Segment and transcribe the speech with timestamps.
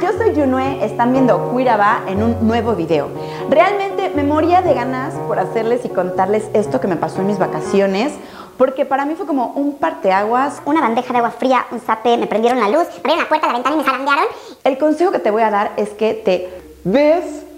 [0.00, 3.08] yo soy Junue, están viendo Cuiraba en un nuevo video.
[3.50, 7.38] Realmente me moría de ganas por hacerles y contarles esto que me pasó en mis
[7.38, 8.14] vacaciones,
[8.56, 10.62] porque para mí fue como un parteaguas.
[10.64, 13.46] Una bandeja de agua fría, un zape, me prendieron la luz, me abrieron la puerta,
[13.48, 14.24] la ventana y me zarandearon.
[14.64, 16.48] El consejo que te voy a dar es que te
[16.84, 17.50] desconectes.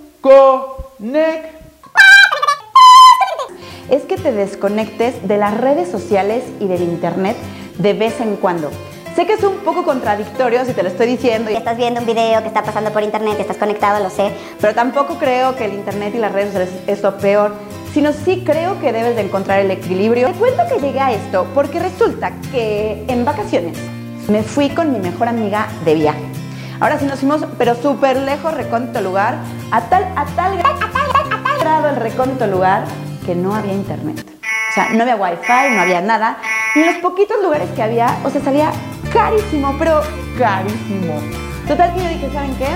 [3.88, 7.36] Es que te desconectes de las redes sociales y del internet
[7.79, 8.70] de vez en cuando.
[9.14, 12.06] Sé que es un poco contradictorio si te lo estoy diciendo, Y estás viendo un
[12.06, 14.32] video que está pasando por internet, estás conectado, lo sé.
[14.60, 17.54] pero tampoco creo que el internet y las redes sociales es lo peor,
[17.92, 20.28] sino sí creo que debes de encontrar el equilibrio.
[20.28, 23.77] Te cuento que llegué a esto porque resulta que en vacaciones
[24.28, 26.24] me fui con mi mejor amiga de viaje.
[26.80, 29.37] Ahora sí nos fuimos, pero súper lejos, recóndito lugar,
[29.70, 31.02] a tal, a tal, a tal
[31.62, 32.84] grado el recóndito lugar
[33.24, 34.26] que no había internet.
[34.70, 36.38] O sea, no había wifi, no había nada.
[36.74, 38.73] Y en los poquitos lugares que había, o sea, salía
[39.12, 40.01] carísimo, pero
[40.39, 41.21] carísimo.
[41.69, 42.69] Total que yo dije, ¿saben qué?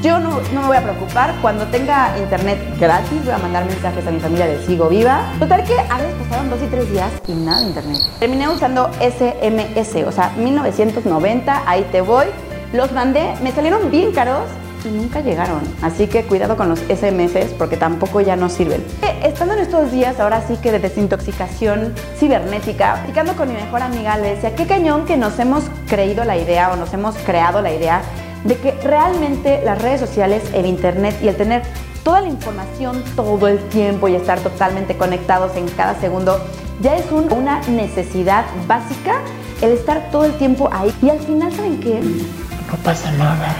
[0.00, 1.34] Yo no, no me voy a preocupar.
[1.40, 5.24] Cuando tenga internet gratis, voy a mandar mensajes a mi familia de sigo viva.
[5.38, 7.98] Total que a veces pasaron dos y tres días y nada de internet.
[8.20, 12.26] Terminé usando SMS, o sea, 1990, ahí te voy.
[12.72, 14.48] Los mandé, me salieron bien caros
[14.84, 15.60] y nunca llegaron.
[15.82, 18.82] Así que cuidado con los SMS porque tampoco ya no sirven.
[19.02, 23.82] Eh, Estando en estos días, ahora sí que de desintoxicación cibernética, platicando con mi mejor
[23.82, 27.62] amiga, le decía, qué cañón que nos hemos creído la idea o nos hemos creado
[27.62, 28.02] la idea
[28.44, 31.62] de que realmente las redes sociales, el internet y el tener
[32.02, 36.40] toda la información todo el tiempo y estar totalmente conectados en cada segundo
[36.80, 39.14] ya es un- una necesidad básica
[39.60, 40.92] el estar todo el tiempo ahí.
[41.00, 42.00] Y al final, ¿saben qué?
[42.00, 43.54] No pasa nada.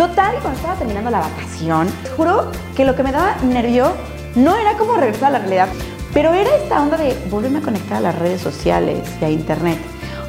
[0.00, 3.92] Total, cuando estaba terminando la vacación, juro que lo que me daba nervio
[4.34, 5.68] no era como regresar a la realidad,
[6.14, 9.76] pero era esta onda de volverme a conectar a las redes sociales y a internet.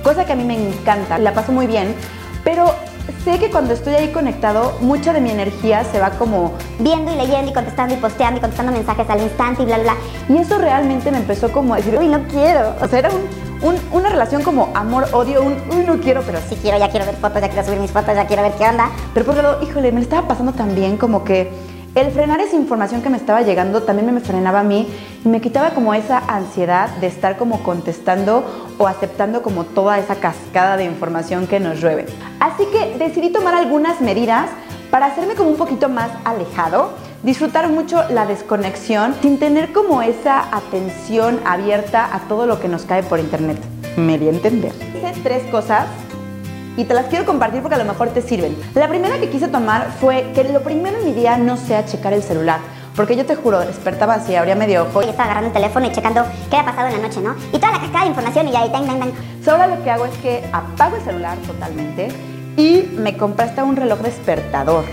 [0.04, 1.96] Cosa que a mí me encanta, la paso muy bien,
[2.44, 2.76] pero
[3.24, 7.16] sé que cuando estoy ahí conectado, mucha de mi energía se va como Viendo y
[7.16, 9.96] leyendo y contestando y posteando y contestando mensajes al instante y bla, bla.
[10.28, 12.74] Y eso realmente me empezó como a decir, uy, no quiero.
[12.82, 13.22] O sea, era un-
[13.62, 17.16] un- una relación como amor-odio, un, uy, no quiero, pero sí quiero, ya quiero ver
[17.16, 18.90] fotos, ya quiero subir mis fotos, ya quiero ver qué onda.
[19.14, 21.52] Pero por otro lado, híjole, me lo estaba pasando tan bien como que
[21.94, 24.88] el frenar esa información que me estaba llegando también me frenaba a mí
[25.26, 28.46] y me quitaba como esa ansiedad de estar como contestando
[28.78, 32.06] o aceptando como toda esa cascada de información que nos llueve.
[32.40, 34.46] Así que decidí tomar algunas medidas
[34.90, 36.92] para hacerme como un poquito más alejado,
[37.24, 42.84] disfrutar mucho la desconexión sin tener como esa atención abierta a todo lo que nos
[42.84, 43.58] cae por internet.
[43.98, 44.74] Me di a entender.
[44.96, 45.86] Hice tres cosas
[46.78, 48.56] y te las quiero compartir porque a lo mejor te sirven.
[48.74, 52.14] La primera que quise tomar fue que lo primero en mi día no sea checar
[52.14, 52.60] el celular.
[52.96, 55.02] Porque yo te juro, despertaba así, abría medio ojo.
[55.02, 57.36] Y estaba agarrando el teléfono y checando qué había pasado en la noche, ¿no?
[57.54, 59.12] Y toda la cascada de información y ahí, tan, tan, tan.
[59.48, 62.10] Ahora lo que hago es que apago el celular totalmente
[62.58, 64.84] y me compré hasta un reloj despertador.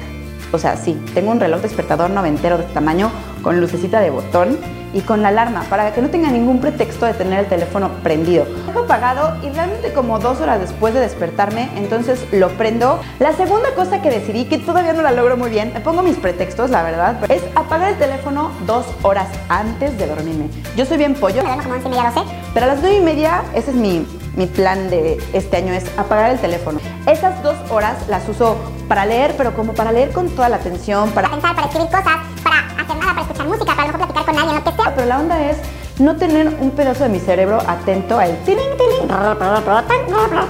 [0.53, 3.11] O sea, sí, tengo un reloj despertador noventero de este tamaño
[3.43, 4.59] con lucecita de botón
[4.95, 8.45] y con la alarma para que no tenga ningún pretexto de tener el teléfono prendido.
[8.45, 13.01] Lo dejo apagado y realmente como dos horas después de despertarme, entonces lo prendo.
[13.19, 16.17] La segunda cosa que decidí, que todavía no la logro muy bien, me pongo mis
[16.17, 20.49] pretextos, la verdad, es apagar el teléfono dos horas antes de dormirme.
[20.77, 21.43] Yo soy bien pollo.
[21.43, 22.27] Me duermo como 11 y media, 12.
[22.55, 24.07] Pero a las 9 y media, ese es mi,
[24.37, 26.81] mi plan de este año, es apagar el teléfono.
[27.07, 28.57] Esas dos horas las uso
[28.89, 31.29] para leer, pero como para leer con toda la atención, para...
[31.29, 34.39] Para pensar, para escribir cosas, para hacer nada, para escuchar música, para mejor platicar con
[34.39, 34.95] alguien, lo que sea.
[34.95, 35.57] Pero la onda es
[35.99, 39.09] no tener un pedazo de mi cerebro atento a el tiling, tiling,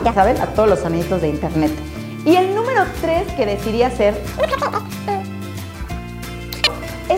[0.04, 1.72] ya saben, a todos los sonidos de internet.
[2.24, 4.14] Y el número 3 que decidí hacer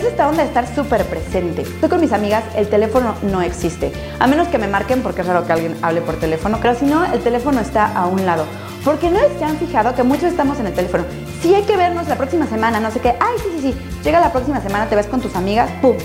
[0.00, 1.62] es esta onda de estar súper presente.
[1.62, 3.92] Estoy con mis amigas, el teléfono no existe.
[4.18, 6.84] A menos que me marquen porque es raro que alguien hable por teléfono, pero si
[6.86, 8.44] no, el teléfono está a un lado.
[8.84, 11.04] Porque no se han fijado que muchos estamos en el teléfono.
[11.42, 13.10] Si hay que vernos la próxima semana, no sé qué.
[13.20, 14.00] Ay, sí, sí, sí.
[14.02, 15.96] Llega la próxima semana, te ves con tus amigas, ¡pum!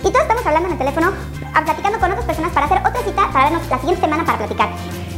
[0.00, 1.12] Y todos estamos hablando en el teléfono,
[1.54, 4.38] a- platicando con otras personas para hacer otra cita para vernos la siguiente semana para
[4.38, 4.68] platicar.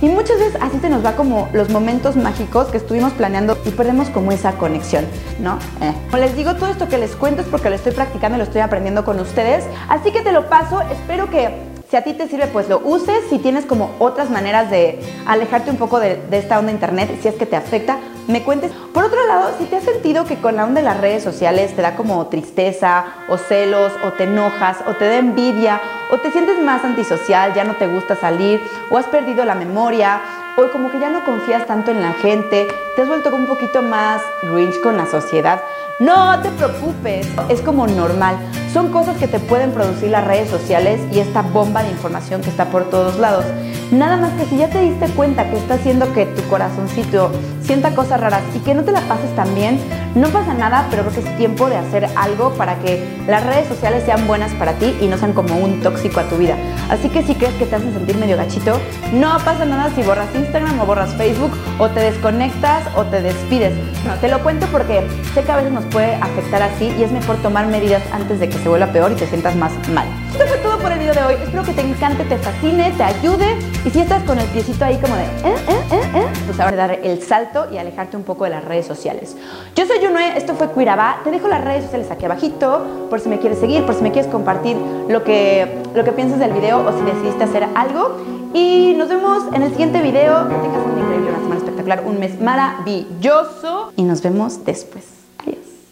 [0.01, 3.71] Y muchas veces así se nos va como los momentos mágicos que estuvimos planeando y
[3.71, 5.05] perdemos como esa conexión,
[5.41, 5.59] ¿no?
[5.81, 5.93] Eh.
[6.11, 8.45] Como les digo, todo esto que les cuento es porque lo estoy practicando y lo
[8.45, 9.65] estoy aprendiendo con ustedes.
[9.89, 11.51] Así que te lo paso, espero que
[11.91, 13.25] si a ti te sirve, pues lo uses.
[13.29, 17.29] Si tienes como otras maneras de alejarte un poco de, de esta onda internet, si
[17.29, 17.99] es que te afecta,
[18.29, 18.71] me cuentes.
[18.93, 21.75] Por otro lado, si te has sentido que con la onda de las redes sociales
[21.75, 25.81] te da como tristeza o celos o te enojas o te da envidia
[26.11, 28.61] o te sientes más antisocial, ya no te gusta salir
[28.91, 30.21] o has perdido la memoria
[30.57, 33.81] o como que ya no confías tanto en la gente, te has vuelto un poquito
[33.81, 35.63] más grinch con la sociedad,
[36.01, 38.37] no te preocupes, es como normal.
[38.73, 42.51] Son cosas que te pueden producir las redes sociales y esta bomba de información que
[42.51, 43.45] está por todos lados.
[43.91, 47.95] Nada más que si ya te diste cuenta que está haciendo que tu corazoncito sienta
[47.95, 49.81] cosas raras y que no te la pases tan bien,
[50.15, 53.67] no pasa nada, pero creo que es tiempo de hacer algo para que las redes
[53.67, 56.57] sociales sean buenas para ti y no sean como un tóxico a tu vida.
[56.91, 58.79] Así que si crees que te hacen sentir medio gachito,
[59.13, 63.73] no pasa nada si borras Instagram o borras Facebook o te desconectas o te despides.
[64.07, 67.13] No, te lo cuento porque sé que a veces nos puede afectar así y es
[67.13, 70.07] mejor tomar medidas antes de que se vuelva peor y te sientas más mal.
[70.31, 71.35] Esto fue todo por el video de hoy.
[71.43, 74.97] Espero que te encante, te fascine, te ayude y si estás con el piecito ahí
[74.99, 78.45] como de, eh, eh, eh, eh, pues ahora dar el salto y alejarte un poco
[78.45, 79.37] de las redes sociales.
[79.75, 81.21] Yo soy Yunue, esto fue Cuiraba.
[81.25, 84.13] Te dejo las redes sociales aquí abajito por si me quieres seguir, por si me
[84.13, 84.77] quieres compartir
[85.09, 88.17] lo que, lo que piensas del video o si decidiste hacer algo.
[88.55, 90.49] Y nos vemos en el siguiente video.
[90.49, 93.93] Que tengas un increíble, una semana espectacular, un mes maravilloso.
[93.97, 95.18] Y nos vemos después.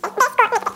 [0.07, 0.76] Adiós.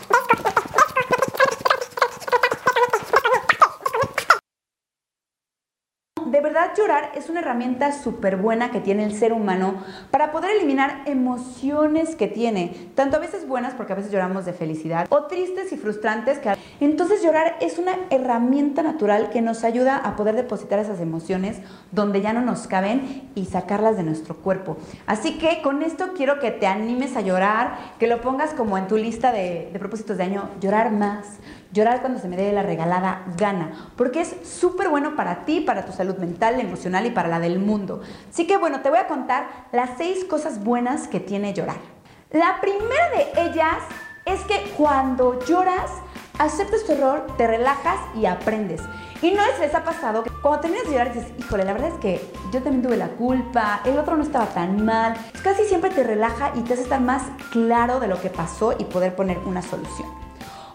[6.75, 12.15] llorar es una herramienta súper buena que tiene el ser humano para poder eliminar emociones
[12.15, 15.77] que tiene, tanto a veces buenas porque a veces lloramos de felicidad o tristes y
[15.77, 16.39] frustrantes.
[16.39, 16.53] Que...
[16.79, 21.59] Entonces llorar es una herramienta natural que nos ayuda a poder depositar esas emociones
[21.91, 24.77] donde ya no nos caben y sacarlas de nuestro cuerpo.
[25.05, 28.87] Así que con esto quiero que te animes a llorar, que lo pongas como en
[28.87, 31.39] tu lista de propósitos de año, llorar más,
[31.71, 35.85] llorar cuando se me dé la regalada gana, porque es súper bueno para ti, para
[35.85, 38.01] tu salud mental, emocional y para la del mundo.
[38.29, 41.77] Así que bueno, te voy a contar las seis cosas buenas que tiene llorar.
[42.31, 43.77] La primera de ellas
[44.25, 45.91] es que cuando lloras,
[46.37, 48.81] aceptas tu error, te relajas y aprendes.
[49.21, 51.89] Y no es les ha pasado que cuando terminas de llorar dices, híjole, la verdad
[51.89, 55.13] es que yo también tuve la culpa, el otro no estaba tan mal.
[55.43, 58.85] Casi siempre te relaja y te hace estar más claro de lo que pasó y
[58.85, 60.09] poder poner una solución.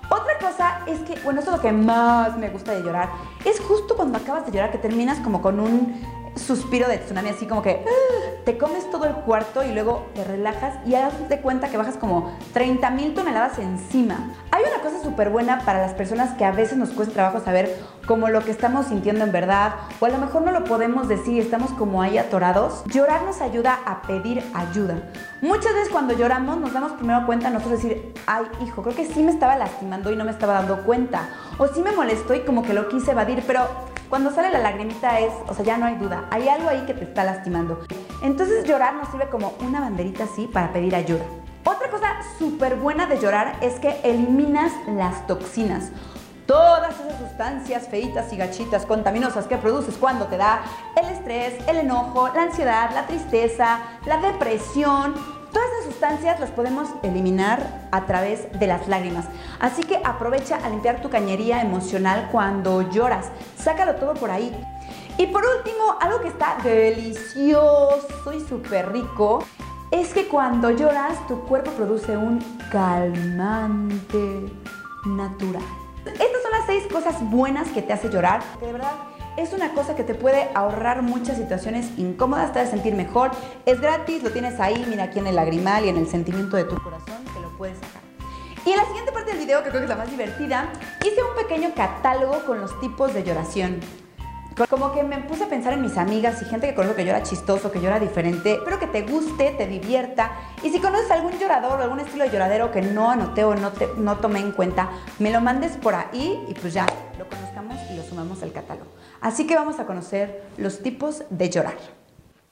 [0.08, 3.10] Otra cosa es que, bueno, esto es lo que más me gusta de llorar,
[3.44, 6.00] es justo cuando acabas de llorar que terminas como con un
[6.36, 8.30] suspiro de tsunami, así como que ¡ah!
[8.44, 12.36] te comes todo el cuarto y luego te relajas y de cuenta que bajas como
[12.52, 14.32] 30 mil toneladas encima.
[14.50, 17.76] Hay una cosa súper buena para las personas que a veces nos cuesta trabajo saber
[18.06, 21.40] como lo que estamos sintiendo en verdad o a lo mejor no lo podemos decir,
[21.40, 22.84] estamos como ahí atorados.
[22.86, 25.02] Llorar nos ayuda a pedir ayuda.
[25.42, 29.22] Muchas veces cuando lloramos nos damos primero cuenta nosotros decir, ay hijo, creo que sí
[29.22, 31.28] me estaba lastimando y no me estaba dando cuenta.
[31.58, 33.66] O sí me molestó y como que lo quise evadir, pero
[34.08, 36.94] cuando sale la lagrimita es, o sea, ya no hay duda, hay algo ahí que
[36.94, 37.80] te está lastimando.
[38.22, 41.24] Entonces llorar nos sirve como una banderita así para pedir ayuda.
[41.64, 42.06] Otra cosa
[42.38, 45.90] súper buena de llorar es que eliminas las toxinas.
[46.46, 50.62] Todas esas sustancias feitas y gachitas contaminosas que produces cuando te da
[50.96, 55.14] el estrés, el enojo, la ansiedad, la tristeza, la depresión,
[55.56, 59.24] Todas esas sustancias las podemos eliminar a través de las lágrimas.
[59.58, 63.30] Así que aprovecha a limpiar tu cañería emocional cuando lloras.
[63.56, 64.54] Sácalo todo por ahí.
[65.16, 69.42] Y por último, algo que está delicioso y súper rico
[69.90, 72.38] es que cuando lloras tu cuerpo produce un
[72.70, 74.52] calmante
[75.06, 75.85] natural.
[76.06, 78.42] Estas son las seis cosas buenas que te hace llorar.
[78.60, 78.92] De verdad,
[79.36, 83.30] es una cosa que te puede ahorrar muchas situaciones incómodas, te hace sentir mejor.
[83.66, 86.64] Es gratis, lo tienes ahí, mira aquí en el lagrimal y en el sentimiento de
[86.64, 88.02] tu corazón, que lo puedes sacar.
[88.64, 91.22] Y en la siguiente parte del video, que creo que es la más divertida, hice
[91.22, 93.80] un pequeño catálogo con los tipos de lloración.
[94.70, 97.22] Como que me puse a pensar en mis amigas y gente que conozco que llora
[97.22, 98.54] chistoso, que llora diferente.
[98.54, 100.32] Espero que te guste, te divierta.
[100.62, 103.72] Y si conoces algún llorador o algún estilo de lloradero que no anoté o no,
[103.72, 104.88] te, no tomé en cuenta,
[105.18, 106.86] me lo mandes por ahí y pues ya
[107.18, 108.90] lo conozcamos y lo sumamos al catálogo.
[109.20, 111.76] Así que vamos a conocer los tipos de llorar.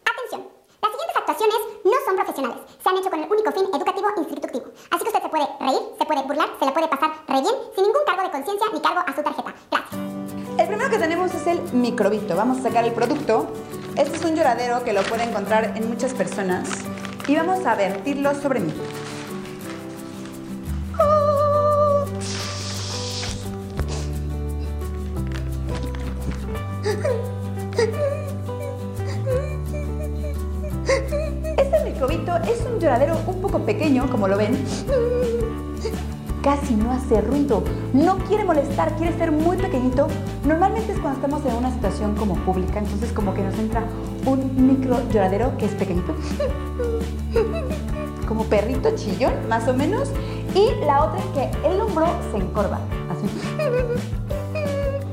[0.05, 0.47] Atención,
[0.83, 2.59] las siguientes actuaciones no son profesionales.
[2.83, 4.67] Se han hecho con el único fin educativo e instructivo.
[4.91, 7.55] Así que usted se puede reír, se puede burlar, se la puede pasar re bien,
[7.75, 9.55] sin ningún cargo de conciencia ni cargo a su tarjeta.
[9.71, 10.44] Gracias.
[10.57, 12.37] El primero que tenemos es el microbito.
[12.37, 13.53] Vamos a sacar el producto.
[13.97, 16.69] Este es un lloradero que lo puede encontrar en muchas personas
[17.27, 18.73] y vamos a vertirlo sobre mí.
[31.59, 34.65] Este microbito es un lloradero un poco pequeño, como lo ven.
[36.45, 40.09] Casi no hace ruido, no quiere molestar, quiere ser muy pequeñito.
[40.45, 43.85] Normalmente es cuando estamos en una situación como pública, entonces como que nos entra
[44.27, 46.15] un micro lloradero que es pequeñito.
[48.29, 50.11] Como perrito chillón, más o menos.
[50.55, 52.79] Y la otra es que el hombro se encorva,
[53.11, 53.27] así.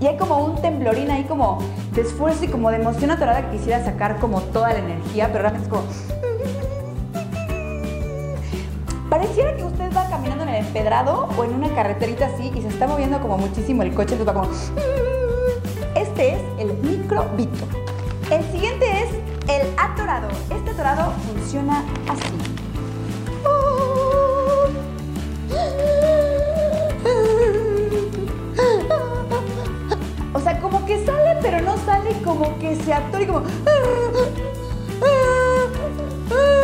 [0.01, 1.59] Y hay como un temblorín ahí como
[1.93, 5.39] de esfuerzo y como de emoción atorada que quisiera sacar como toda la energía, pero
[5.43, 5.83] realmente es como...
[9.09, 9.90] Pareciera que usted va
[10.21, 13.81] caminando en el empedrado o en una carreterita así y se está moviendo como muchísimo
[13.81, 14.53] el coche, entonces va como...
[15.95, 17.65] Este es el microbito.
[18.29, 19.09] El siguiente es
[19.49, 20.27] el atorado.
[20.51, 22.37] Este atorado funciona así.
[30.33, 33.41] O sea, como que sale, pero no sale, como que se atora y como...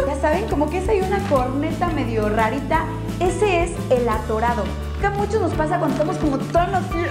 [0.08, 2.86] Ya saben, como que es ahí una corneta medio rarita.
[3.20, 4.64] Ese es el atorado.
[5.00, 7.06] Que a muchos nos pasa cuando estamos como tan así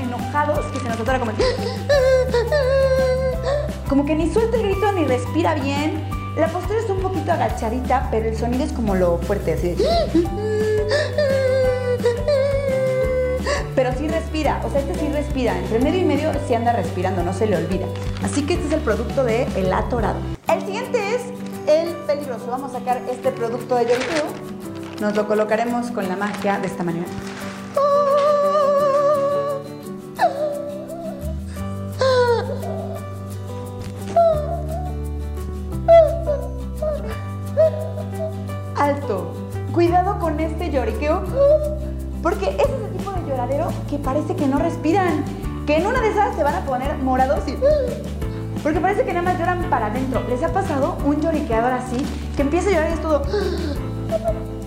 [0.00, 1.32] enojados que se nos atora como...
[3.88, 6.02] Como que ni suelta el grito ni respira bien.
[6.34, 9.76] La postura está un poquito agachadita, pero el sonido es como lo fuerte, así.
[13.74, 15.58] Pero sí respira, o sea, este sí respira.
[15.58, 17.86] Entre medio y medio sí anda respirando, no se le olvida.
[18.22, 20.20] Así que este es el producto de el atorado.
[20.48, 21.22] El siguiente es
[21.66, 22.46] el peligroso.
[22.50, 24.41] Vamos a sacar este producto de lloriqueo.
[25.02, 27.06] Nos lo colocaremos con la magia de esta manera.
[38.76, 39.34] Alto.
[39.72, 41.24] Cuidado con este lloriqueo.
[42.22, 45.24] Porque es ese tipo de lloradero que parece que no respiran.
[45.66, 47.56] Que en una de esas se van a poner morados y...
[48.62, 50.22] Porque parece que nada más lloran para adentro.
[50.28, 52.06] ¿Les ha pasado un lloriqueador así?
[52.36, 54.61] Que empieza a llorar y es todo...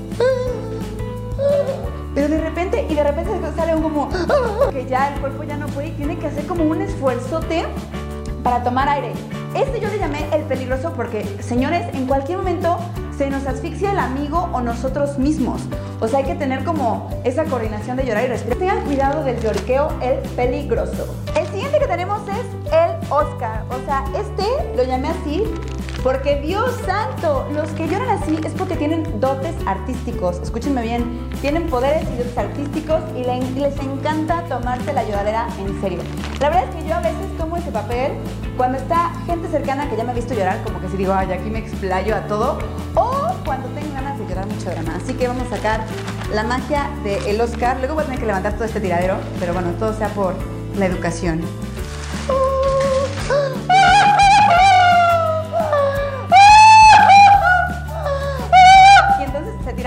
[2.14, 4.10] Pero de repente, y de repente sale un como...
[4.72, 7.66] Que ya el cuerpo ya no puede y tiene que hacer como un esfuerzote
[8.44, 9.12] para tomar aire.
[9.56, 12.78] Este yo le llamé el peligroso porque, señores, en cualquier momento
[13.18, 15.62] se nos asfixia el amigo o nosotros mismos.
[16.00, 18.58] O sea, hay que tener como esa coordinación de llorar y respirar.
[18.58, 21.16] Tengan cuidado del lloriqueo, el peligroso.
[21.36, 23.64] El siguiente que tenemos es el Oscar.
[23.70, 24.46] O sea, este
[24.76, 25.44] lo llamé así
[26.04, 30.40] porque Dios santo, los que lloran así es porque tienen dotes artísticos.
[30.42, 36.00] Escúchenme bien, tienen poderes y dotes artísticos y les encanta tomarse la lloradera en serio.
[36.40, 38.14] La verdad es que yo a veces tomo ese papel
[38.58, 41.32] cuando está gente cercana que ya me ha visto llorar, como que si digo, ay,
[41.32, 42.58] aquí me explayo a todo,
[42.96, 44.96] o cuando tengo ganas de llorar mucho drama.
[44.96, 45.82] Así que vamos a sacar
[46.34, 47.78] la magia del Oscar.
[47.80, 50.36] Luego voy a tener que levantar todo este tiradero, pero bueno, todo sea por
[50.78, 51.42] la educación.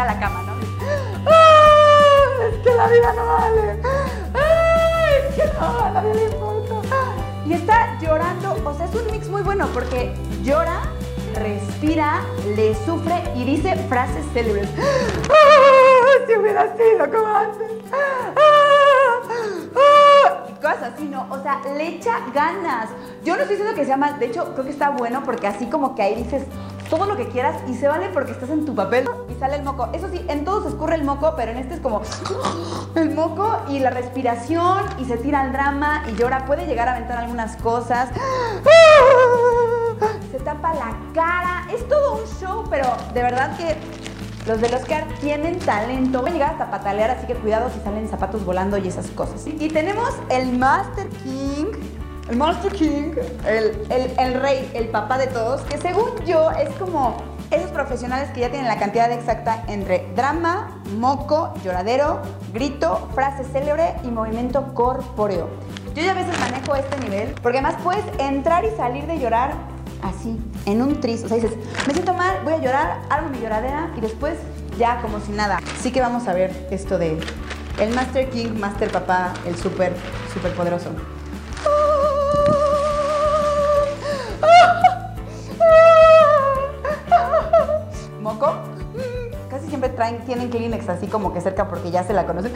[0.00, 0.52] A la cama, ¿no?
[2.46, 3.80] Es que la vida no vale.
[5.18, 6.74] Es que no, a nadie le importa.
[7.44, 10.82] Y está llorando, o sea, es un mix muy bueno porque llora,
[11.34, 12.22] respira,
[12.54, 14.68] le sufre y dice frases célebres.
[16.26, 17.70] Si hubiera sido como antes.
[20.48, 21.26] Y cosas así, ¿no?
[21.30, 22.90] O sea, le echa ganas.
[23.24, 25.66] Yo no estoy diciendo que sea mal, de hecho, creo que está bueno porque así
[25.66, 26.44] como que ahí dices
[26.90, 29.08] todo lo que quieras y se vale porque estás en tu papel
[29.38, 29.88] sale el moco.
[29.92, 32.02] Eso sí, en todos escurre el moco, pero en este es como
[32.94, 36.44] el moco y la respiración y se tira al drama y llora.
[36.46, 38.10] Puede llegar a aventar algunas cosas.
[40.30, 41.66] Se tapa la cara.
[41.72, 43.76] Es todo un show, pero de verdad que
[44.46, 46.20] los del Oscar tienen talento.
[46.20, 49.46] Pueden llegar hasta patalear, así que cuidado si salen zapatos volando y esas cosas.
[49.46, 51.66] Y tenemos el Master King.
[52.28, 53.12] El Master King,
[53.46, 57.16] el, el, el rey, el papá de todos, que según yo es como
[57.50, 62.20] esos profesionales que ya tienen la cantidad exacta entre drama, moco, lloradero,
[62.52, 65.48] grito, frase célebre y movimiento corpóreo.
[65.94, 69.52] Yo ya a veces manejo este nivel porque además puedes entrar y salir de llorar
[70.02, 71.24] así, en un tris.
[71.24, 74.34] O sea, dices, me siento mal, voy a llorar, hago mi lloradera y después
[74.78, 75.58] ya como si nada.
[75.78, 77.18] Así que vamos a ver esto de
[77.80, 79.94] el Master King, Master Papá, el súper,
[80.32, 80.90] súper poderoso.
[88.20, 88.52] ¿Moco?
[89.50, 92.52] Casi siempre traen, tienen Kleenex así como que cerca porque ya se la conocen.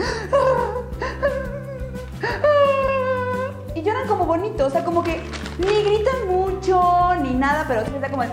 [3.74, 5.20] Y lloran como bonito, o sea, como que
[5.58, 8.24] ni gritan mucho, ni nada, pero como...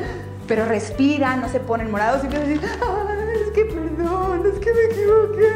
[0.47, 4.59] Pero respiran, no se ponen morados y empiezan a decir, "Ay, es que perdón, es
[4.59, 5.49] que me equivoqué.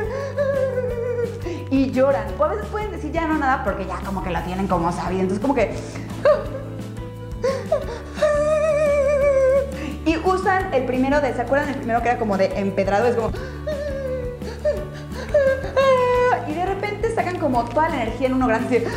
[1.72, 2.28] Y lloran.
[2.40, 4.92] O a veces pueden decir ya no nada porque ya como que la tienen como
[4.92, 5.22] sabido.
[5.22, 5.76] Entonces como que...
[10.74, 13.08] el primero de, ¿se acuerdan el primero que era como de empedrado?
[13.08, 13.32] Es como...
[16.48, 18.88] Y de repente sacan como toda la energía en uno grande.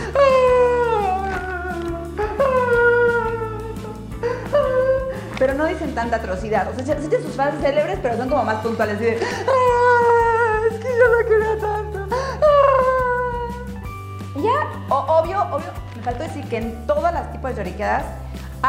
[5.38, 6.68] Pero no dicen tanta atrocidad.
[6.70, 8.98] O sea, se echan sus frases célebres, pero son como más puntuales.
[8.98, 12.16] De, "Ah, es que yo no quería tanto.
[12.40, 13.48] Ah".
[14.34, 15.66] Y ya, obvio, obvio,
[15.96, 18.04] me faltó decir que en todas las tipos de lloriqueadas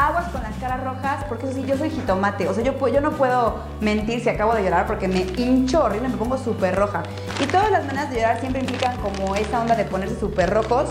[0.06, 2.48] aguas con las caras rojas, porque eso sí, yo soy jitomate.
[2.48, 6.10] O sea, yo, yo no puedo mentir si acabo de llorar porque me hincho horrible,
[6.10, 7.04] me pongo súper roja.
[7.42, 10.90] Y todas las maneras de llorar siempre implican como esa onda de ponerse súper rojos.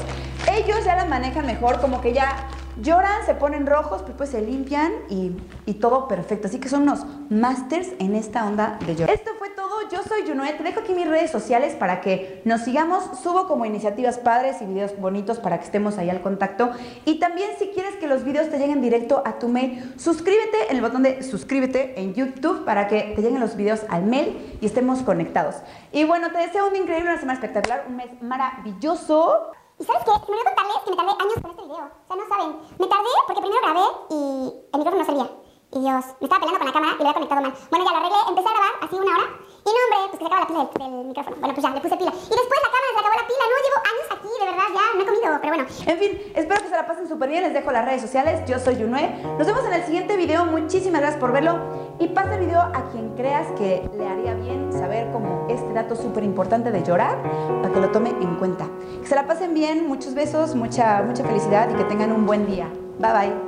[0.50, 2.48] Ellos ya las manejan mejor, como que ya
[2.80, 6.48] lloran, se ponen rojos, pero pues se limpian y, y todo perfecto.
[6.48, 9.14] Así que son unos masters en esta onda de llorar.
[9.14, 9.65] Esto fue todo.
[9.90, 10.52] Yo soy Junoe.
[10.54, 13.04] Te dejo aquí mis redes sociales para que nos sigamos.
[13.22, 16.70] Subo como iniciativas padres y videos bonitos para que estemos ahí al contacto.
[17.04, 20.76] Y también si quieres que los videos te lleguen directo a tu mail, suscríbete en
[20.76, 24.66] el botón de suscríbete en YouTube para que te lleguen los videos al mail y
[24.66, 25.56] estemos conectados.
[25.92, 29.52] Y bueno, te deseo un increíble, una semana espectacular, un mes maravilloso.
[29.78, 30.10] ¿Y sabes qué?
[30.10, 31.76] Me olvidó contarles que me tardé años con este video.
[31.76, 32.56] O sea, no saben.
[32.78, 35.30] Me tardé porque primero grabé y el micrófono no servía.
[35.72, 37.54] Y Dios, me estaba peleando con la cámara y lo había conectado mal.
[37.70, 39.26] Bueno, ya lo arreglé, empecé a grabar así una hora.
[39.66, 41.36] Y no, hombre, pues que se acaba la pila del, micrófono.
[41.40, 42.12] Bueno, pues ya, le puse pila.
[42.14, 43.44] Y después la cámara se acabó la pila.
[43.50, 45.40] No, llevo años aquí, de verdad, ya no he comido.
[45.42, 47.42] Pero bueno, En fin, espero que se la pasen súper bien.
[47.42, 48.42] Les dejo las redes sociales.
[48.46, 49.10] Yo soy Yunue.
[49.38, 50.44] Nos vemos en el siguiente video.
[50.46, 51.58] Muchísimas gracias por verlo.
[51.98, 55.96] Y pasa el video a quien creas que le haría bien saber como este dato
[55.96, 57.20] súper importante de llorar
[57.60, 58.68] para que lo tome en cuenta.
[59.02, 59.88] Que se la pasen bien.
[59.88, 62.68] Muchos besos, mucha, mucha felicidad y que tengan un buen día.
[63.00, 63.45] Bye bye.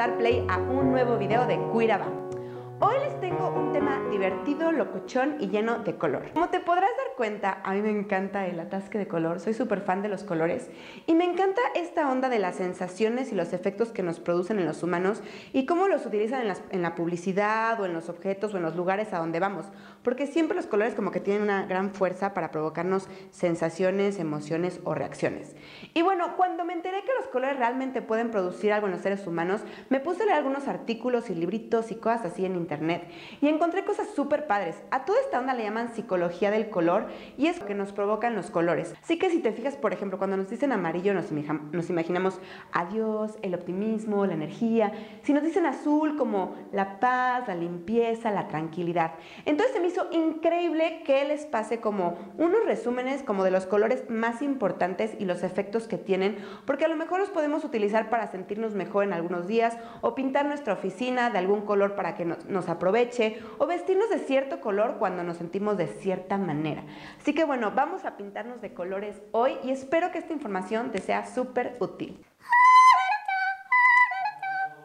[0.00, 2.29] Dar play a un nuevo video de Cuiraba.
[2.82, 6.30] Hoy les tengo un tema divertido, locochón y lleno de color.
[6.32, 9.82] Como te podrás dar cuenta, a mí me encanta el atasque de color, soy súper
[9.82, 10.70] fan de los colores
[11.06, 14.64] y me encanta esta onda de las sensaciones y los efectos que nos producen en
[14.64, 15.22] los humanos
[15.52, 18.62] y cómo los utilizan en, las- en la publicidad o en los objetos o en
[18.62, 19.66] los lugares a donde vamos,
[20.02, 24.94] porque siempre los colores como que tienen una gran fuerza para provocarnos sensaciones, emociones o
[24.94, 25.54] reacciones.
[25.92, 29.26] Y bueno, cuando me enteré que los colores realmente pueden producir algo en los seres
[29.26, 29.60] humanos,
[29.90, 32.69] me puse a leer algunos artículos y libritos y cosas así en internet
[33.40, 34.76] y encontré cosas súper padres.
[34.92, 38.36] A toda esta onda le llaman psicología del color y es lo que nos provocan
[38.36, 38.94] los colores.
[39.02, 42.38] Así que si te fijas, por ejemplo, cuando nos dicen amarillo nos, imaginamos
[42.72, 44.92] a Dios, el optimismo, la energía.
[45.22, 49.14] Si nos dicen azul como la paz, la limpieza, la tranquilidad.
[49.46, 54.08] Entonces se me hizo increíble que les pase como unos resúmenes como de los colores
[54.08, 58.30] más importantes y los efectos que tienen, porque a lo mejor los podemos utilizar para
[58.30, 62.44] sentirnos mejor en algunos días o pintar nuestra oficina de algún color para que nos,
[62.46, 66.84] nos aproveche o vestirnos de cierto color cuando nos sentimos de cierta manera.
[67.20, 71.00] Así que bueno, vamos a pintarnos de colores hoy y espero que esta información te
[71.00, 72.24] sea súper útil.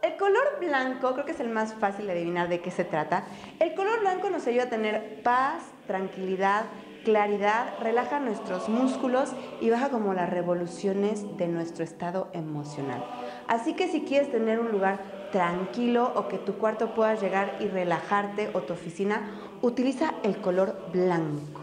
[0.02, 3.26] El color blanco creo que es el más fácil de adivinar de qué se trata.
[3.60, 6.66] El color blanco nos ayuda a tener paz, tranquilidad,
[7.06, 13.06] claridad, relaja nuestros músculos y baja como las revoluciones de nuestro estado emocional.
[13.48, 15.00] Así que si quieres tener un lugar
[15.36, 19.20] tranquilo o que tu cuarto puedas llegar y relajarte o tu oficina,
[19.62, 21.60] utiliza el color blanco.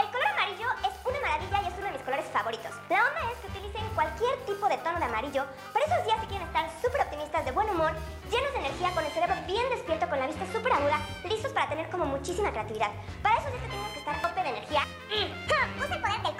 [0.00, 2.72] el color amarillo es una maravilla y es uno de mis colores favoritos.
[2.88, 5.44] La onda es que utilicen cualquier tipo de tono de amarillo
[5.74, 7.92] para esos días que quieren estar súper optimistas, de buen humor,
[8.32, 11.68] llenos de energía, con el cerebro bien despierto, con la vista súper aguda, listos para
[11.68, 12.92] tener como muchísima creatividad.
[13.20, 14.88] Para esos días que tienes que estar tope de energía.
[15.76, 16.33] Usa el poder del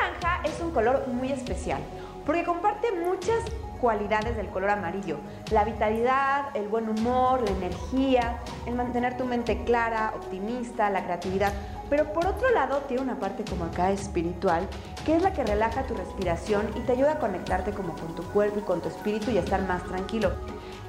[0.00, 1.80] naranja es un color muy especial
[2.24, 3.44] porque comparte muchas
[3.80, 5.18] cualidades del color amarillo.
[5.50, 11.52] La vitalidad, el buen humor, la energía, el mantener tu mente clara, optimista, la creatividad.
[11.88, 14.68] Pero por otro lado tiene una parte como acá espiritual,
[15.04, 18.22] que es la que relaja tu respiración y te ayuda a conectarte como con tu
[18.24, 20.32] cuerpo y con tu espíritu y a estar más tranquilo.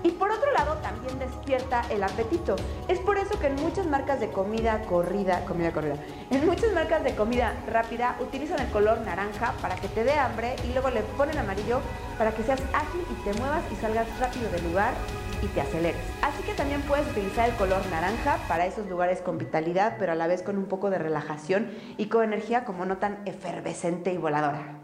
[0.03, 2.55] Y por otro lado también despierta el apetito.
[2.87, 5.95] Es por eso que en muchas marcas de comida corrida, comida corrida,
[6.29, 10.55] en muchas marcas de comida rápida utilizan el color naranja para que te dé hambre
[10.67, 11.79] y luego le ponen amarillo
[12.17, 14.93] para que seas ágil y te muevas y salgas rápido del lugar
[15.41, 16.01] y te aceleres.
[16.21, 20.15] Así que también puedes utilizar el color naranja para esos lugares con vitalidad, pero a
[20.15, 24.17] la vez con un poco de relajación y con energía como no tan efervescente y
[24.17, 24.79] voladora.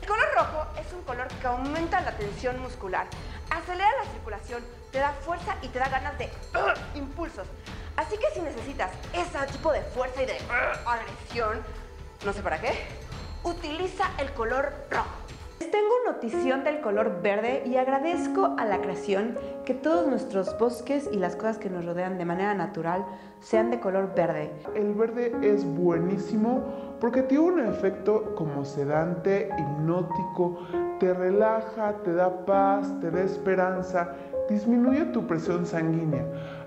[0.00, 3.06] El color rojo es un color que aumenta la tensión muscular,
[3.50, 6.76] acelera la circulación, te da fuerza y te da ganas de ¡ugh!
[6.94, 7.46] impulsos.
[7.96, 10.86] Así que si necesitas ese tipo de fuerza y de ¡ugh!
[10.86, 11.62] agresión,
[12.24, 12.72] no sé para qué,
[13.42, 15.08] utiliza el color rojo.
[15.60, 21.08] Les tengo notición del color verde y agradezco a la creación que todos nuestros bosques
[21.10, 23.06] y las cosas que nos rodean de manera natural
[23.40, 24.52] sean de color verde.
[24.74, 30.58] El verde es buenísimo porque tiene un efecto como sedante, hipnótico,
[30.98, 34.10] te relaja, te da paz, te da esperanza,
[34.48, 36.24] disminuye tu presión sanguínea.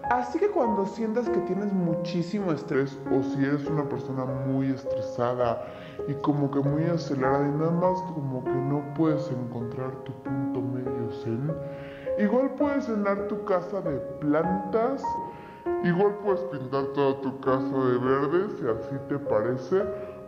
[0.10, 5.64] Así que cuando sientas que tienes muchísimo estrés o si eres una persona muy estresada
[6.08, 10.62] y como que muy acelerada y nada más como que no puedes encontrar tu punto
[10.62, 11.54] medio zen,
[12.18, 15.04] igual puedes llenar tu casa de plantas,
[15.84, 19.84] igual puedes pintar toda tu casa de verde si así te parece,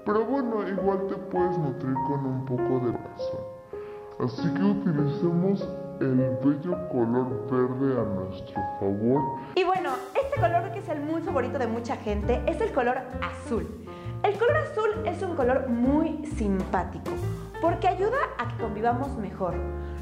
[0.06, 3.51] pero bueno, igual te puedes nutrir con un poco de razón.
[4.24, 5.68] Así que utilicemos
[6.00, 9.40] el bello color verde a nuestro favor.
[9.56, 13.00] Y bueno, este color que es el muy favorito de mucha gente es el color
[13.20, 13.68] azul.
[14.22, 17.10] El color azul es un color muy simpático
[17.62, 19.56] porque ayuda a que convivamos mejor.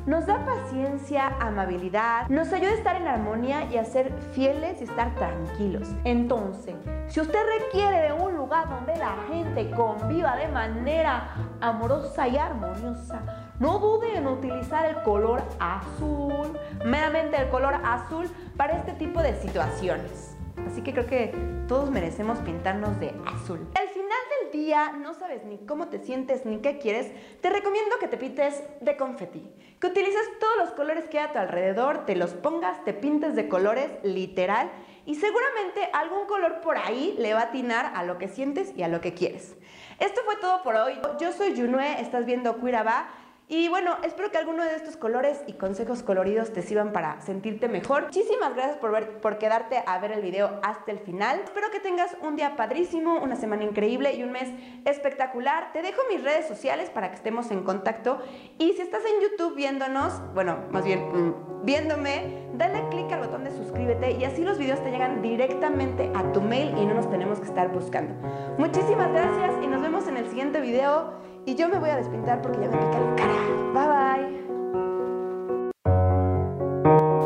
[0.06, 4.84] Nos da paciencia, amabilidad, nos ayuda a estar en armonía y a ser fieles y
[4.84, 5.88] estar tranquilos.
[6.04, 6.76] Entonces,
[7.08, 13.49] si usted requiere de un lugar donde la gente conviva de manera amorosa y armoniosa,
[13.60, 19.36] no dude en utilizar el color azul, meramente el color azul, para este tipo de
[19.42, 20.36] situaciones.
[20.68, 21.34] Así que creo que
[21.68, 23.68] todos merecemos pintarnos de azul.
[23.80, 27.98] Al final del día no sabes ni cómo te sientes ni qué quieres, te recomiendo
[28.00, 29.50] que te pintes de confeti.
[29.80, 33.36] Que utilices todos los colores que hay a tu alrededor, te los pongas, te pintes
[33.36, 34.70] de colores, literal,
[35.06, 38.84] y seguramente algún color por ahí le va a atinar a lo que sientes y
[38.84, 39.56] a lo que quieres.
[40.00, 41.00] Esto fue todo por hoy.
[41.20, 43.10] Yo soy Junue, estás viendo Cuiraba.
[43.52, 47.68] Y bueno, espero que alguno de estos colores y consejos coloridos te sirvan para sentirte
[47.68, 48.04] mejor.
[48.04, 51.42] Muchísimas gracias por, ver, por quedarte a ver el video hasta el final.
[51.44, 54.50] Espero que tengas un día padrísimo, una semana increíble y un mes
[54.86, 55.74] espectacular.
[55.74, 58.20] Te dejo mis redes sociales para que estemos en contacto.
[58.60, 63.46] Y si estás en YouTube viéndonos, bueno, más bien mm, viéndome, dale click al botón
[63.46, 67.10] de suscríbete y así los videos te llegan directamente a tu mail y no nos
[67.10, 68.14] tenemos que estar buscando.
[68.60, 71.18] Muchísimas gracias y nos vemos en el siguiente video.
[71.50, 73.34] Y yo me voy a despintar porque ya me pica la cara.
[73.74, 74.22] Bye bye.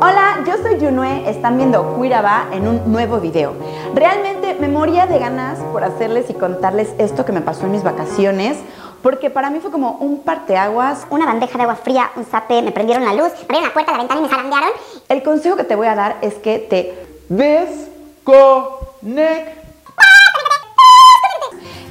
[0.00, 3.52] Hola, yo soy Junue, están viendo Cuiraba en un nuevo video.
[3.94, 7.82] Realmente me moría de ganas por hacerles y contarles esto que me pasó en mis
[7.82, 8.56] vacaciones,
[9.02, 11.06] porque para mí fue como un parteaguas.
[11.10, 13.92] Una bandeja de agua fría, un zape, me prendieron la luz, me abrieron la puerta
[13.92, 14.70] de la ventana y me zarandearon.
[15.10, 16.94] El consejo que te voy a dar es que te
[17.28, 17.90] desconectes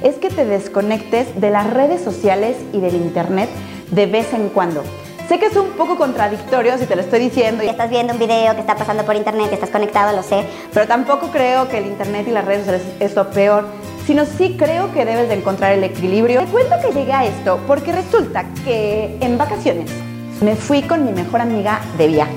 [0.04, 3.48] es que te desconectes de las redes sociales y del internet
[3.90, 4.84] de vez en cuando.
[5.28, 7.64] Sé que es un poco contradictorio si te lo estoy diciendo.
[7.64, 10.44] Y estás viendo un video que está pasando por internet, estás conectado, lo sé.
[10.74, 13.64] Pero tampoco creo que el internet y las redes sociales es lo peor,
[14.06, 16.40] sino sí creo que debes de encontrar el equilibrio.
[16.40, 19.90] Te cuento que llegué a esto porque resulta que en vacaciones
[20.42, 22.36] me fui con mi mejor amiga de viaje.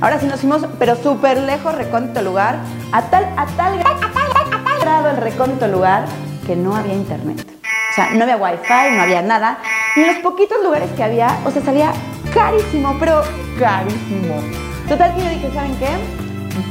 [0.00, 2.56] Ahora sí nos fuimos, pero súper lejos, recóndito lugar,
[2.90, 6.06] a tal, a tal, a tal, a tal grado el recóndito lugar
[6.46, 7.46] que no había internet.
[7.90, 9.58] O sea, no había wifi, no había nada.
[9.96, 11.92] Y los poquitos lugares que había, o sea, salía
[12.32, 13.22] carísimo, pero
[13.58, 14.36] carísimo.
[14.88, 15.88] Total que yo dije, ¿saben qué?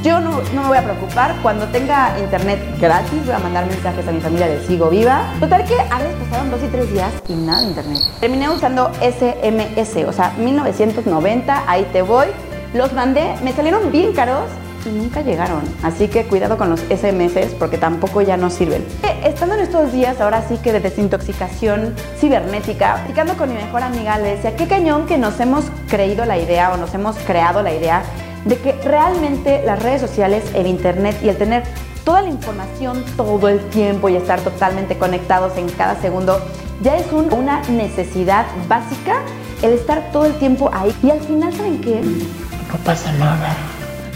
[0.02, 1.34] Yo no, no, me voy a preocupar.
[1.42, 5.32] Cuando tenga internet gratis, voy a mandar mensajes a mi familia de sigo viva.
[5.40, 7.98] Total que a veces pasaron dos y tres días y nada de internet.
[8.20, 12.26] Terminé usando SMS, o sea, 1990, ahí te voy.
[12.74, 14.48] Los mandé, me salieron bien caros
[14.88, 15.62] y nunca llegaron.
[15.82, 18.82] Así que cuidado con los SMS porque tampoco ya no sirven.
[19.02, 23.82] Eh, estando en estos días, ahora sí que de desintoxicación cibernética, platicando con mi mejor
[23.82, 27.62] amiga, le decía, qué cañón que nos hemos creído la idea o nos hemos creado
[27.62, 28.02] la idea
[28.44, 31.62] de que realmente las redes sociales, el internet y el tener
[32.04, 36.40] toda la información todo el tiempo y estar totalmente conectados en cada segundo
[36.82, 39.22] ya es una necesidad básica
[39.62, 40.94] el estar todo el tiempo ahí.
[41.02, 42.00] Y al final, ¿saben qué?
[42.00, 43.56] No pasa nada.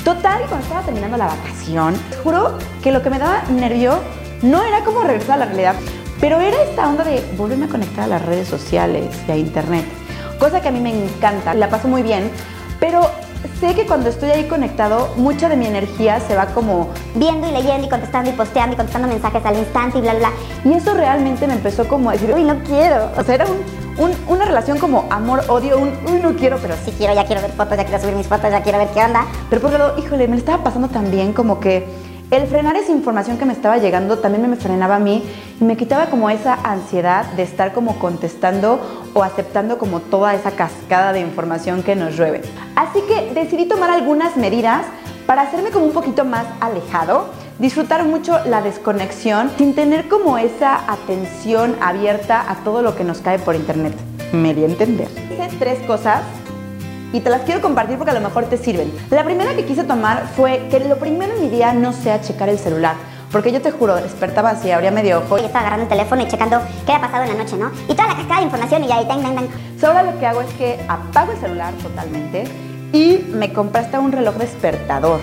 [0.07, 3.99] Total, cuando estaba terminando la vacación, juro que lo que me daba nervio
[4.41, 5.75] no era como regresar a la realidad,
[6.21, 9.85] pero era esta onda de volverme a conectar a las redes sociales y a internet.
[10.39, 12.31] Cosa que a mí me encanta, la paso muy bien,
[12.79, 13.11] pero
[13.59, 17.51] sé que cuando estoy ahí conectado, mucha de mi energía se va como viendo y
[17.51, 20.31] leyendo y contestando y posteando y contestando mensajes al instante y bla, bla.
[20.65, 23.11] Y eso realmente me empezó como a decir, uy, no quiero.
[23.19, 23.47] O sea, era
[23.99, 27.77] una relación como amor-odio, un, uy, no quiero, pero sí quiero, ya quiero ver fotos,
[27.77, 29.27] ya quiero subir mis fotos, ya quiero ver qué onda.
[29.49, 31.87] Pero por otro lado, híjole, me estaba pasando también como que
[32.31, 35.23] el frenar esa información que me estaba llegando también me frenaba a mí
[35.61, 38.81] y me quitaba como esa ansiedad de estar como contestando
[39.15, 42.43] o aceptando como toda esa cascada de información que nos llueve.
[42.75, 44.83] Así que decidí tomar algunas medidas
[45.27, 47.27] para hacerme como un poquito más alejado,
[47.59, 53.19] disfrutar mucho la desconexión sin tener como esa atención abierta a todo lo que nos
[53.19, 53.95] cae por internet.
[54.33, 55.09] Me di a entender.
[55.31, 56.23] Hice tres cosas
[57.13, 58.93] y te las quiero compartir porque a lo mejor te sirven.
[59.11, 62.49] La primera que quise tomar fue que lo primero en mi día no sea checar
[62.49, 62.95] el celular.
[63.33, 65.39] Porque yo te juro, despertaba así, abría medio ojo.
[65.39, 67.71] Y estaba agarrando el teléfono y checando qué había pasado en la noche, ¿no?
[67.89, 69.49] Y toda la cascada de información y ahí, tan, tan, tan.
[69.85, 72.45] ahora lo que hago es que apago el celular totalmente
[72.93, 75.21] y me compré hasta un reloj despertador.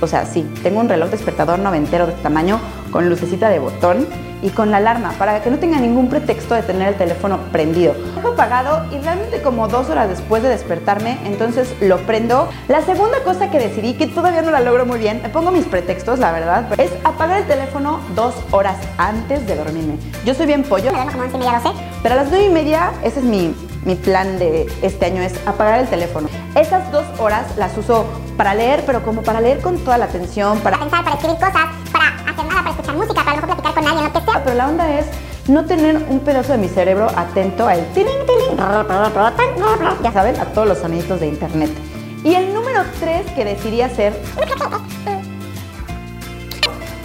[0.00, 4.06] O sea, sí, tengo un reloj despertador noventero de este tamaño con lucecita de botón
[4.42, 7.94] y con la alarma para que no tenga ningún pretexto de tener el teléfono prendido.
[8.22, 12.48] Lo apagado y realmente como dos horas después de despertarme, entonces lo prendo.
[12.68, 15.64] La segunda cosa que decidí, que todavía no la logro muy bien, me pongo mis
[15.64, 19.96] pretextos, la verdad, es apagar el teléfono dos horas antes de dormirme.
[20.24, 20.92] Yo soy bien pollo.
[20.92, 21.78] Me duermo como 11 y media, 12.
[22.02, 23.54] Pero a las 9 y media, ese es mi,
[23.86, 26.28] mi plan de este año, es apagar el teléfono.
[26.54, 28.04] Esas dos horas las uso
[28.36, 30.78] para leer, pero como para leer con toda la atención, para...
[30.78, 34.04] Pensar, para escribir cosas, para hacer nada, para escuchar música, para mejor platicar con alguien,
[34.04, 34.44] lo que sea.
[34.44, 35.06] Pero la onda es
[35.48, 38.56] no tener un pedazo de mi cerebro atento al tiling, tiling,
[40.02, 41.70] ya saben, a todos los soniditos de internet.
[42.24, 44.20] Y el número 3 que decidí hacer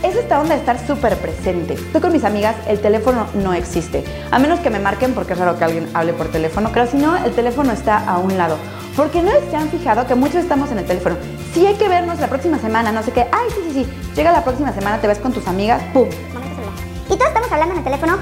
[0.04, 1.74] es esta onda de estar súper presente.
[1.74, 4.04] Estoy con mis amigas, el teléfono no existe.
[4.32, 6.98] A menos que me marquen porque es raro que alguien hable por teléfono, pero si
[6.98, 8.58] no, el teléfono está a un lado.
[8.96, 11.16] Porque no se han fijado que muchos estamos en el teléfono.
[11.54, 13.28] Si hay que vernos la próxima semana, no sé qué.
[13.32, 14.12] Ay, sí, sí, sí.
[14.16, 16.08] Llega la próxima semana, te ves con tus amigas, ¡pum!
[17.06, 18.18] Y todos estamos hablando en el teléfono,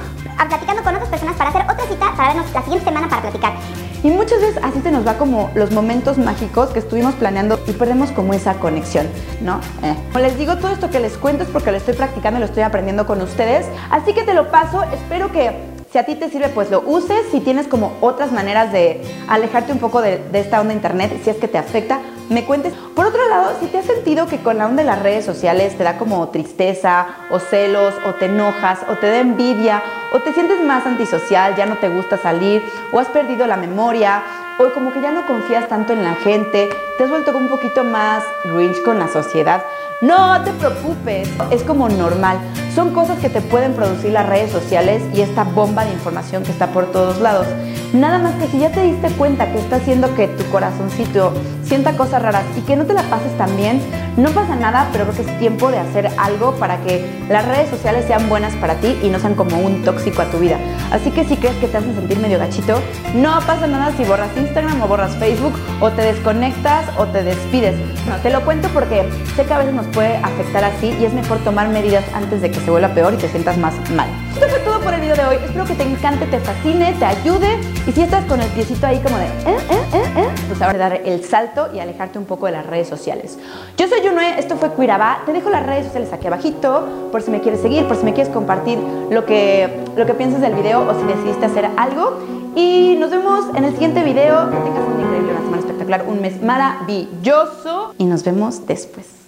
[0.48, 3.54] platicando con otras personas para hacer otra cita, para vernos la siguiente semana para platicar.
[4.02, 7.74] Y muchas veces así se nos va como los momentos mágicos que estuvimos planeando y
[7.74, 9.08] perdemos como esa conexión,
[9.42, 9.60] ¿no?
[9.84, 9.96] Eh.
[10.14, 12.46] Como les digo, todo esto que les cuento es porque lo estoy practicando y lo
[12.46, 13.68] estoy aprendiendo con ustedes.
[13.90, 17.26] Así que te lo paso, espero que si a ti te sirve, pues lo uses.
[17.32, 21.38] Si tienes como otras maneras de alejarte un poco de, esta onda internet, si es
[21.38, 22.00] que te afecta,
[22.30, 22.74] me cuentes.
[22.96, 25.76] Por otro lado, si te has sentido que con la onda de las redes sociales
[25.78, 29.82] te da como tristeza o celos o te enojas o te da envidia
[30.14, 34.22] o te sientes más antisocial, ya no te gusta salir o has perdido la memoria
[34.60, 37.84] o como que ya no confías tanto en la gente, te has vuelto un poquito
[37.84, 39.64] más grinch con la sociedad,
[40.02, 42.38] no te preocupes, es como normal.
[42.76, 46.52] Son cosas que te pueden producir las redes sociales y esta bomba de información que
[46.52, 47.48] está por todos lados.
[47.94, 51.98] Nada más que si ya te diste cuenta que está haciendo que tu corazoncito sienta
[51.98, 53.82] cosas raras y que no te la pases tan bien,
[54.16, 57.70] no pasa nada, pero creo que es tiempo de hacer algo para que las redes
[57.70, 60.58] sociales sean buenas para ti y no sean como un tóxico a tu vida.
[60.92, 62.80] Así que si crees que te hacen sentir medio gachito,
[63.16, 67.76] no pasa nada si borras Instagram o borras Facebook o te desconectas o te despides.
[68.08, 71.14] No, te lo cuento porque sé que a veces nos puede afectar así y es
[71.14, 74.10] mejor tomar medidas antes de que se vuelva peor y te sientas más mal.
[74.34, 75.36] Esto fue todo por el video de hoy.
[75.44, 79.00] Espero que te encante, te fascine, te ayude y si estás con el piecito ahí
[79.00, 82.46] como de eh, eh, eh, eh, pues ahora dar el salto y alejarte un poco
[82.46, 83.38] de las redes sociales.
[83.78, 85.24] Yo soy Yunue, esto fue Cuirabá.
[85.26, 88.14] Te dejo las redes sociales aquí abajito por si me quieres seguir, por si me
[88.14, 92.20] quieres compartir lo que, lo que piensas del video o si decidiste hacer algo.
[92.56, 94.50] Y nos vemos en el siguiente video.
[94.50, 97.94] Que tengas un increíble, una semana espectacular, un mes maravilloso.
[97.98, 99.20] Y nos vemos después.